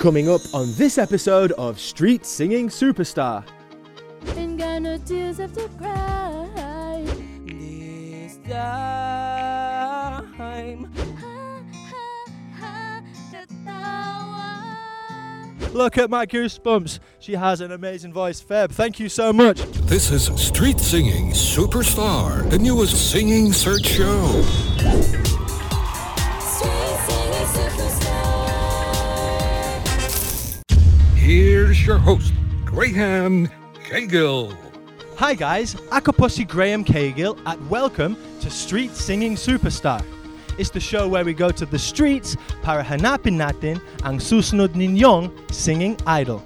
Coming 0.00 0.28
up 0.30 0.40
on 0.54 0.72
this 0.76 0.96
episode 0.96 1.52
of 1.52 1.78
Street 1.78 2.24
Singing 2.24 2.70
Superstar. 2.70 3.44
Ain't 4.34 4.56
got 4.56 4.80
no 4.80 4.96
tears 4.96 5.36
to 5.36 5.68
cry. 5.76 7.04
This 7.44 8.38
time. 8.48 8.54
Ha, 10.94 11.62
ha, 11.84 12.24
ha, 12.58 13.02
katawa. 13.30 14.64
Look 15.74 15.98
at 15.98 16.08
my 16.08 16.24
goosebumps. 16.24 16.98
She 17.18 17.34
has 17.34 17.60
an 17.60 17.72
amazing 17.72 18.14
voice. 18.14 18.42
Feb, 18.42 18.70
thank 18.70 18.98
you 18.98 19.10
so 19.10 19.34
much. 19.34 19.60
This 19.82 20.10
is 20.10 20.28
Street 20.40 20.80
Singing 20.80 21.32
Superstar, 21.32 22.48
the 22.48 22.58
newest 22.58 23.10
singing 23.10 23.52
search 23.52 23.84
show. 23.84 24.42
Host, 32.00 32.32
Graham 32.64 33.46
Cagill. 33.84 34.56
Hi 35.20 35.36
guys, 35.36 35.76
ako 35.92 36.16
po 36.16 36.26
si 36.32 36.48
Graham 36.48 36.80
Cagill 36.80 37.36
at 37.44 37.60
welcome 37.68 38.16
to 38.40 38.48
Street 38.48 38.96
Singing 38.96 39.36
Superstar. 39.36 40.00
It's 40.56 40.72
the 40.72 40.80
show 40.80 41.04
where 41.04 41.28
we 41.28 41.36
go 41.36 41.52
to 41.52 41.68
the 41.68 41.76
streets 41.76 42.40
para 42.64 42.80
hanapin 42.80 43.36
natin 43.36 43.84
ang 44.00 44.16
susunod 44.16 44.72
ninyong 44.72 45.28
singing 45.52 45.92
idol. 46.08 46.40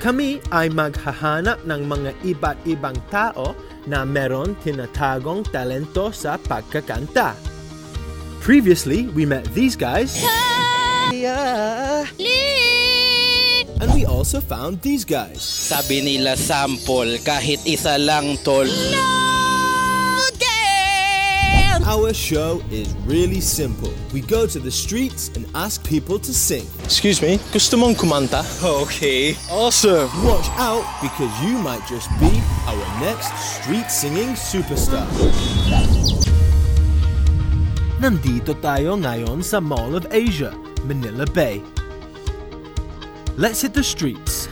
Kami 0.00 0.40
ay 0.48 0.72
maghahanap 0.72 1.60
ng 1.68 1.82
mga 1.84 2.10
iba't 2.24 2.56
ibang 2.64 2.96
tao 3.12 3.52
na 3.84 4.08
meron 4.08 4.56
tinatagong 4.64 5.44
talento 5.52 6.08
sa 6.08 6.40
pagkakanta. 6.40 7.36
Previously, 8.40 9.12
we 9.12 9.28
met 9.28 9.44
these 9.52 9.76
guys. 9.76 10.16
And 13.80 13.92
we 13.92 14.06
also 14.06 14.40
found 14.40 14.80
these 14.80 15.04
guys. 15.04 15.42
Sabi 15.44 16.00
nila 16.00 16.36
sample, 16.36 17.20
kahit 17.20 17.60
isa 17.68 18.00
lang 18.00 18.40
tol. 18.40 18.64
Our 21.86 22.10
show 22.10 22.58
is 22.74 22.90
really 23.06 23.38
simple. 23.38 23.94
We 24.10 24.18
go 24.18 24.42
to 24.42 24.58
the 24.58 24.74
streets 24.74 25.30
and 25.38 25.46
ask 25.54 25.78
people 25.86 26.18
to 26.18 26.34
sing. 26.34 26.66
Excuse 26.82 27.22
me, 27.22 27.38
gusto 27.54 27.78
mong 27.78 27.94
kumanta? 27.94 28.42
Okay. 28.58 29.38
Awesome! 29.46 30.10
Watch 30.26 30.50
out 30.58 30.82
because 30.98 31.30
you 31.46 31.54
might 31.62 31.86
just 31.86 32.10
be 32.18 32.42
our 32.66 32.82
next 32.98 33.30
street 33.38 33.86
singing 33.86 34.34
superstar. 34.34 35.06
Nandito 38.02 38.58
tayo 38.58 38.98
ngayon 38.98 39.46
sa 39.46 39.62
Mall 39.62 39.94
of 39.94 40.10
Asia, 40.10 40.50
Manila 40.90 41.22
Bay. 41.22 41.75
Let's 43.38 43.60
hit 43.60 43.74
the 43.74 43.84
streets. 43.84 44.48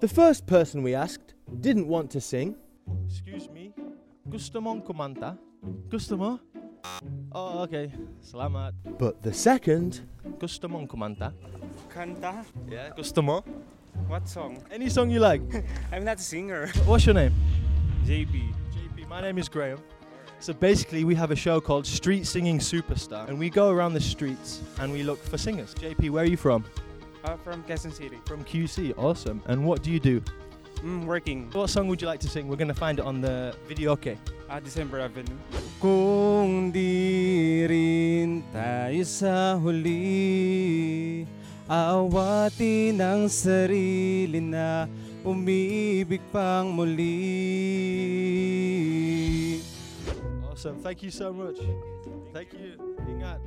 The 0.00 0.08
first 0.08 0.48
person 0.48 0.82
we 0.82 0.96
asked 0.96 1.34
didn't 1.60 1.86
want 1.86 2.10
to 2.10 2.20
sing. 2.20 2.56
Excuse 3.06 3.48
me, 3.48 3.70
gusto 4.28 4.58
mong 4.58 4.82
kumanta? 4.82 5.38
Gusto 5.88 6.16
mo? 6.18 6.40
Oh, 7.30 7.62
okay. 7.62 7.94
Salamat. 8.18 8.74
But 8.98 9.22
the 9.22 9.30
second, 9.30 10.02
gusto 10.42 10.66
mong 10.66 10.90
kumanta? 10.90 11.30
Kanta? 11.86 12.42
Yeah, 12.66 12.90
gusto 12.98 13.22
mo? 13.22 13.46
What 14.10 14.26
song? 14.26 14.58
Any 14.74 14.90
song 14.90 15.06
you 15.06 15.22
like. 15.22 15.46
I'm 15.94 16.02
not 16.02 16.18
a 16.18 16.26
singer. 16.26 16.66
What's 16.82 17.06
your 17.06 17.14
name? 17.14 17.30
JP. 18.02 18.50
JP. 18.74 19.06
My 19.06 19.22
name 19.22 19.38
is 19.38 19.46
Graham. 19.46 19.78
So 20.42 20.50
basically, 20.50 21.06
we 21.06 21.14
have 21.14 21.30
a 21.30 21.38
show 21.38 21.62
called 21.62 21.86
Street 21.86 22.26
Singing 22.26 22.58
Superstar, 22.58 23.30
and 23.30 23.38
we 23.38 23.54
go 23.54 23.70
around 23.70 23.94
the 23.94 24.02
streets 24.02 24.66
and 24.82 24.90
we 24.90 25.06
look 25.06 25.22
for 25.22 25.38
singers. 25.38 25.78
JP, 25.78 26.10
where 26.10 26.26
are 26.26 26.26
you 26.26 26.36
from? 26.36 26.66
Uh, 27.24 27.40
from 27.40 27.64
Quezon 27.64 27.88
City. 27.88 28.20
From 28.26 28.44
QC. 28.44 28.92
Awesome. 28.98 29.40
And 29.46 29.64
what 29.64 29.82
do 29.82 29.90
you 29.90 29.98
do? 29.98 30.20
Mm, 30.84 31.06
working. 31.06 31.48
What 31.52 31.70
song 31.70 31.88
would 31.88 32.02
you 32.02 32.06
like 32.06 32.20
to 32.20 32.28
sing? 32.28 32.48
We're 32.48 32.60
gonna 32.60 32.76
find 32.76 32.98
it 32.98 33.06
on 33.06 33.22
the 33.22 33.56
video. 33.66 33.92
Okay. 33.92 34.18
Uh, 34.44 34.60
December 34.60 35.00
Avenue. 35.00 35.32
Kung 35.80 36.68
di 36.68 37.64
rin 37.64 38.44
tayo 38.52 39.00
sa 39.08 39.56
huli 39.56 41.24
Aawatin 41.64 43.00
ang 43.00 43.24
sarili 43.32 44.36
na 44.44 44.84
umibig 45.24 46.20
pang 46.28 46.68
muli 46.68 47.16
Awesome. 50.52 50.76
Thank 50.84 51.00
you 51.00 51.10
so 51.10 51.32
much. 51.32 51.56
Thank 52.36 52.52
you. 52.52 52.76
Ingat. 53.08 53.40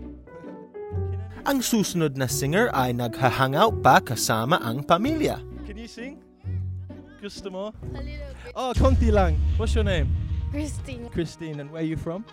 Ang 1.48 1.64
susunod 1.64 2.20
na 2.20 2.28
singer 2.28 2.68
ay 2.76 2.92
naghahangout 2.92 3.80
pa 3.80 4.04
kasama 4.04 4.60
ang 4.60 4.84
pamilya. 4.84 5.40
Can 5.64 5.80
you 5.80 5.88
sing? 5.88 6.20
Gusto 7.24 7.50
mo? 7.50 7.72
A 7.96 8.02
little 8.04 8.34
bit. 8.44 8.54
Oh, 8.54 8.76
konti 8.78 9.10
lang. 9.10 9.40
What's 9.58 9.74
your 9.74 9.88
name? 9.88 10.12
Cristine. 10.52 11.10
Cristine. 11.10 11.60
And 11.60 11.72
where 11.72 11.82
are 11.82 11.86
you 11.86 11.98
from? 11.98 12.24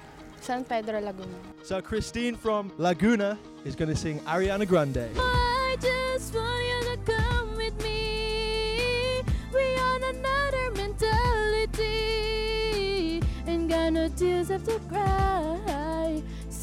San 0.40 0.62
Pedro 0.64 1.00
Laguna. 1.00 1.38
So 1.64 1.80
Cristine 1.80 2.36
from 2.36 2.70
Laguna 2.76 3.38
is 3.64 3.74
going 3.74 3.88
to 3.88 3.96
sing 3.96 4.20
Ariana 4.28 4.68
Grande. 4.68 5.08
I 5.16 5.76
just 5.80 6.34
want 6.34 6.64
you 6.68 6.80
to 6.92 6.98
come 7.00 7.56
with 7.56 7.72
me. 7.82 9.22
We 9.54 9.64
on 9.80 10.02
another 10.04 10.70
mentality. 10.76 11.90
Ain't 13.48 13.68
got 13.70 13.92
no 13.94 14.08
tears 14.12 14.50
left 14.50 14.66
to 14.66 14.78
cry. 14.90 15.73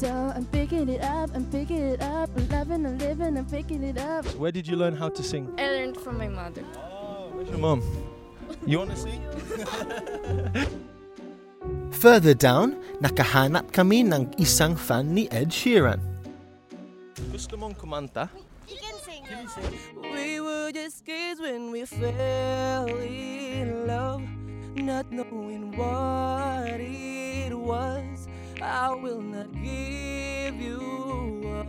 So 0.02 0.10
I'm 0.10 0.46
picking 0.46 0.88
it 0.88 1.00
up, 1.00 1.30
I'm 1.32 1.46
picking 1.46 1.94
it 1.94 2.02
up, 2.02 2.28
I'm 2.34 2.48
loving 2.48 2.86
and 2.86 2.98
living, 2.98 3.38
I'm 3.38 3.46
picking 3.46 3.84
it 3.84 3.98
up. 3.98 4.26
Where 4.34 4.50
did 4.50 4.66
you 4.66 4.74
learn 4.74 4.96
how 4.96 5.08
to 5.08 5.22
sing? 5.22 5.46
I 5.62 5.78
learned 5.78 5.96
from 5.96 6.18
my 6.18 6.26
mother. 6.26 6.64
Oh, 6.74 7.30
where's 7.30 7.48
your 7.48 7.62
mom? 7.62 7.86
You 8.66 8.82
want 8.82 8.90
to 8.90 8.96
sing? 8.98 9.22
Further 12.02 12.34
down, 12.34 12.82
nakahanap 12.98 13.70
kami 13.70 14.02
ng 14.02 14.34
isang 14.42 14.74
fan 14.74 15.14
ni 15.14 15.30
Ed 15.30 15.54
Sheeran. 15.54 16.02
Gusto 17.30 17.54
mong 17.54 17.78
kumanta? 17.78 18.26
We 20.02 20.42
were 20.42 20.74
just 20.74 21.06
kids 21.06 21.38
when 21.38 21.70
we 21.70 21.86
fell 21.86 22.90
in 22.90 23.86
love, 23.86 24.26
not 24.74 25.06
knowing 25.14 25.70
what 25.78 26.82
it 26.82 27.54
was. 27.54 28.11
I 28.62 28.94
will 28.94 29.18
not 29.20 29.50
give 29.58 30.54
you 30.54 30.78
up 31.50 31.66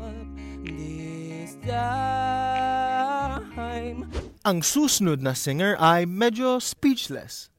this 0.62 1.58
time. 1.66 2.94
Ang 4.46 4.62
susunod 4.62 5.26
na 5.26 5.34
singer 5.34 5.74
ay 5.82 6.06
medyo 6.06 6.62
speechless. 6.62 7.50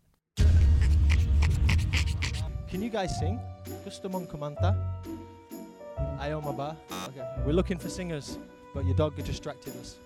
Can 2.71 2.79
you 2.79 2.95
guys 2.95 3.11
sing? 3.19 3.43
Gusto 3.83 4.07
mong 4.07 4.31
kumanta? 4.31 4.71
Ayaw 6.23 6.39
mo 6.39 6.55
ba? 6.55 6.79
Okay. 7.11 7.27
We're 7.43 7.59
looking 7.59 7.83
for 7.83 7.91
singers, 7.91 8.39
but 8.71 8.87
your 8.87 8.95
dog 8.95 9.19
distracted 9.19 9.75
us. 9.83 9.99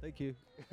Thank 0.00 0.16
you. 0.16 0.32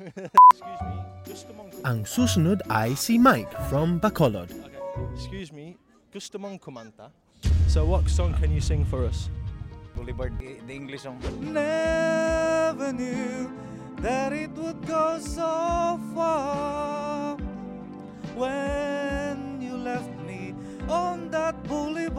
Excuse 0.56 0.80
me. 0.88 0.96
Gusto 1.28 1.52
mong 1.52 1.68
Ang 1.84 2.08
susunod 2.08 2.64
ay 2.72 2.96
si 2.96 3.20
Mike 3.20 3.52
from 3.68 4.00
Bacolod. 4.00 4.48
Okay. 4.56 4.80
Excuse 5.12 5.52
me. 5.52 5.76
Gusto 6.08 6.40
mong 6.40 6.56
kumanta? 6.56 7.12
So 7.68 7.84
what 7.84 8.08
song 8.08 8.34
can 8.34 8.50
you 8.50 8.60
sing 8.60 8.84
for 8.84 9.04
us? 9.04 9.28
Boulevard, 9.94 10.38
the 10.38 10.72
English 10.72 11.02
song. 11.02 11.18
Never 11.40 12.92
knew 12.92 13.50
that 14.00 14.32
it 14.32 14.50
would 14.54 14.86
go 14.86 15.18
so 15.18 15.98
far 16.14 17.36
when 18.38 19.60
you 19.60 19.76
left 19.76 20.14
me 20.22 20.54
on 20.88 21.30
that 21.30 21.62
boulevard. 21.66 22.18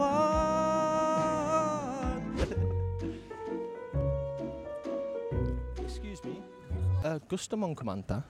Excuse 5.80 6.22
me. 6.24 6.36
Uh, 7.00 7.16
gusto 7.26 7.56
mong 7.56 7.74
kumanta? 7.74 8.22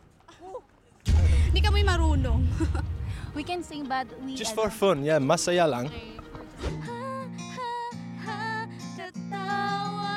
Hindi 1.50 1.60
kami 1.66 1.82
marunong. 1.82 2.46
we 3.36 3.42
can 3.42 3.66
sing 3.66 3.82
but 3.90 4.06
we 4.22 4.38
Just 4.38 4.54
for 4.54 4.70
fun, 4.70 5.02
yeah. 5.02 5.18
Masaya 5.18 5.66
lang. 5.66 5.90
Ha, 5.90 6.19
ha, 6.60 7.26
ha, 8.24 8.66
katawa. 8.96 10.16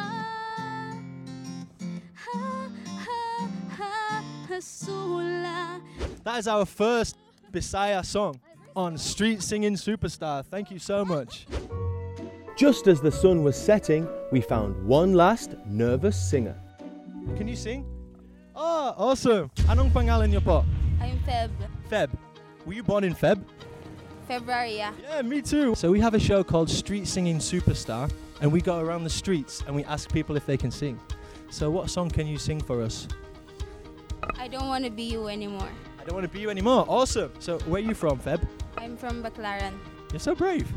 Ha, 2.16 2.70
ha, 2.98 3.50
ha, 3.78 4.24
hasula. 4.50 5.82
That 6.24 6.40
is 6.40 6.48
our 6.48 6.66
first 6.66 7.18
Bisaya 7.52 8.06
song 8.06 8.40
on 8.76 8.98
Street 8.98 9.42
Singing 9.42 9.76
Superstar. 9.76 10.46
Thank 10.46 10.72
you 10.72 10.80
so 10.80 11.06
much. 11.06 11.46
Just 12.56 12.88
as 12.88 13.02
the 13.02 13.12
sun 13.12 13.44
was 13.44 13.56
setting, 13.56 14.08
we 14.32 14.42
found 14.42 14.76
one 14.86 15.14
last 15.14 15.56
nervous 15.66 16.16
singer. 16.16 16.56
Can 17.36 17.48
you 17.48 17.56
sing? 17.56 17.86
Oh, 18.56 18.94
awesome. 18.98 19.50
Anong 19.66 19.90
pangalan 19.90 20.30
niyo 20.30 20.44
po? 20.44 20.62
I'm 21.02 21.18
Feb. 21.26 21.50
Feb. 21.90 22.10
Were 22.66 22.74
you 22.74 22.84
born 22.84 23.04
in 23.04 23.16
Feb? 23.18 23.42
February, 24.28 24.76
yeah. 24.78 24.94
Yeah, 25.02 25.22
me 25.22 25.42
too. 25.42 25.76
So 25.76 25.92
we 25.92 26.00
have 26.00 26.14
a 26.14 26.20
show 26.20 26.44
called 26.44 26.70
Street 26.70 27.08
Singing 27.08 27.40
Superstar, 27.40 28.10
and 28.42 28.52
we 28.52 28.62
go 28.62 28.80
around 28.80 29.04
the 29.04 29.10
streets 29.10 29.64
and 29.68 29.76
we 29.76 29.84
ask 29.84 30.12
people 30.12 30.36
if 30.36 30.46
they 30.46 30.58
can 30.58 30.72
sing. 30.72 31.00
So, 31.50 31.70
what 31.70 31.90
song 31.90 32.10
can 32.10 32.26
you 32.26 32.38
sing 32.38 32.60
for 32.60 32.82
us? 32.82 33.08
I 34.40 34.48
don't 34.48 34.68
want 34.68 34.86
to 34.86 34.90
be 34.90 35.04
you 35.04 35.28
anymore. 35.28 35.70
I 36.00 36.04
don't 36.04 36.16
want 36.16 36.26
to 36.26 36.34
be 36.34 36.40
you 36.40 36.50
anymore. 36.50 36.86
Awesome. 36.88 37.32
So, 37.40 37.60
where 37.60 37.82
are 37.82 37.86
you 37.86 37.94
from, 37.94 38.18
Feb? 38.20 38.42
I'm 38.78 38.98
from 38.98 39.22
Baclaran. 39.22 39.74
You're 40.12 40.20
so 40.20 40.34
brave. 40.34 40.68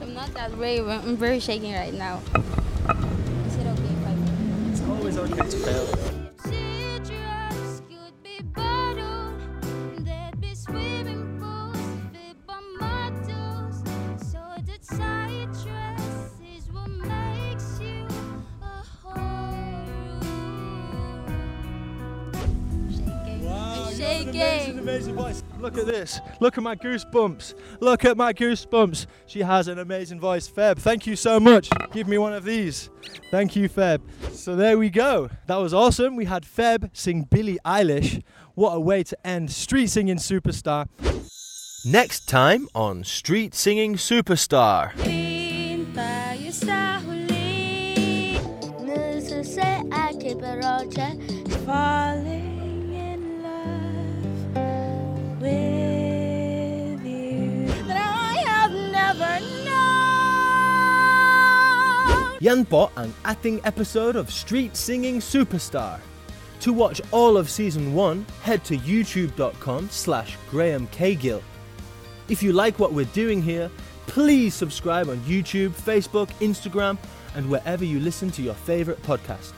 I'm 0.00 0.12
not 0.12 0.32
that 0.34 0.52
brave. 0.52 0.86
I'm 0.86 1.16
very 1.16 1.40
shaking 1.40 1.72
right 1.72 1.94
now. 1.94 2.20
Is 3.46 3.56
it 3.56 3.66
okay 3.66 3.82
if 3.82 4.06
I 4.06 4.70
It's 4.70 4.82
always 4.82 5.16
okay 5.16 5.48
to 5.48 5.56
fail. 5.56 6.09
Wow, 24.24 24.30
I'm 24.30 24.34
you 24.34 24.40
have 24.40 24.50
an 24.50 24.78
amazing, 24.78 24.78
amazing 24.78 25.14
voice. 25.14 25.42
Look 25.60 25.78
at 25.78 25.86
this. 25.86 26.20
Look 26.40 26.58
at 26.58 26.62
my 26.64 26.76
goosebumps. 26.76 27.54
Look 27.80 28.04
at 28.04 28.16
my 28.16 28.32
goosebumps. 28.32 29.06
She 29.26 29.40
has 29.40 29.68
an 29.68 29.78
amazing 29.78 30.20
voice. 30.20 30.48
Feb, 30.48 30.78
thank 30.78 31.06
you 31.06 31.16
so 31.16 31.40
much. 31.40 31.68
Give 31.92 32.06
me 32.06 32.18
one 32.18 32.32
of 32.32 32.44
these. 32.44 32.90
Thank 33.30 33.56
you, 33.56 33.68
Feb. 33.68 34.00
So 34.32 34.56
there 34.56 34.78
we 34.78 34.90
go. 34.90 35.30
That 35.46 35.56
was 35.56 35.72
awesome. 35.72 36.16
We 36.16 36.26
had 36.26 36.44
Feb 36.44 36.90
sing 36.92 37.24
Billie 37.24 37.58
Eilish. 37.64 38.22
What 38.54 38.74
a 38.74 38.80
way 38.80 39.02
to 39.04 39.26
end 39.26 39.50
Street 39.50 39.88
Singing 39.88 40.16
Superstar. 40.16 40.88
Next 41.84 42.28
time 42.28 42.68
on 42.74 43.04
Street 43.04 43.54
Singing 43.54 43.94
Superstar. 43.94 44.92
tayo 45.94 46.50
sa 46.52 47.00
huli 47.02 48.36
Nagsasayaki 48.84 50.38
pero 50.38 50.86
siya 50.86 51.16
Falling 51.66 52.39
Yan 62.40 62.64
po 62.64 62.88
ang 62.96 63.12
ating 63.28 63.60
episode 63.68 64.16
of 64.16 64.32
Street 64.32 64.72
Singing 64.72 65.20
Superstar. 65.20 66.00
To 66.64 66.72
watch 66.72 67.04
all 67.12 67.36
of 67.36 67.52
season 67.52 67.92
1, 67.92 68.24
head 68.40 68.64
to 68.64 68.80
youtube.com 68.80 69.92
slash 69.92 70.40
Graham 70.48 70.88
Cagill. 70.88 71.44
If 72.32 72.42
you 72.42 72.56
like 72.56 72.80
what 72.80 72.96
we're 72.96 73.12
doing 73.12 73.44
here, 73.44 73.68
please 74.08 74.54
subscribe 74.54 75.12
on 75.12 75.20
YouTube, 75.28 75.76
Facebook, 75.76 76.32
Instagram, 76.40 76.96
and 77.36 77.44
wherever 77.44 77.84
you 77.84 78.00
listen 78.00 78.30
to 78.32 78.42
your 78.42 78.56
favorite 78.56 79.02
podcasts. 79.04 79.52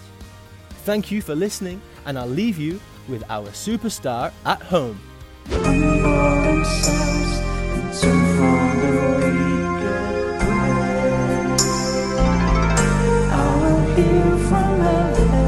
Thank 0.82 1.14
you 1.14 1.22
for 1.22 1.38
listening, 1.38 1.80
and 2.04 2.18
I'll 2.18 2.26
leave 2.26 2.58
you 2.58 2.80
with 3.06 3.22
our 3.30 3.46
superstar 3.54 4.32
at 4.42 4.58
home. 4.58 4.98
From 14.48 14.80
heaven 14.80 15.41